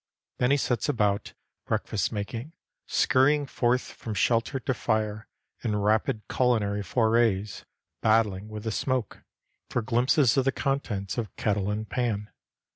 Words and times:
Then 0.39 0.49
he 0.49 0.57
sets 0.57 0.89
about 0.89 1.35
breakfast 1.67 2.11
making, 2.11 2.53
scurrying 2.87 3.45
forth 3.45 3.83
from 3.83 4.15
shelter 4.15 4.59
to 4.59 4.73
fire, 4.73 5.27
in 5.63 5.75
rapid 5.75 6.23
culinary 6.27 6.81
forays, 6.81 7.65
battling 8.01 8.47
with 8.49 8.63
the 8.63 8.71
smoke, 8.71 9.21
for 9.69 9.83
glimpses 9.83 10.37
of 10.37 10.45
the 10.45 10.51
contents 10.51 11.19
of 11.19 11.35
kettle 11.35 11.69
and 11.69 11.87
pan. 11.87 12.31